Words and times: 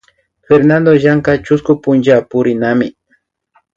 Fernando 0.47 0.93
llankan 1.03 1.37
chusku 1.45 1.71
punchapurinapi 1.83 2.87